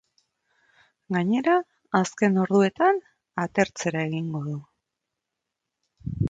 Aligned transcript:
Gainera, 1.15 1.57
azken 1.99 2.39
orduetan 2.45 3.03
atertzera 3.45 4.03
egingo 4.11 4.43
du. 4.49 4.57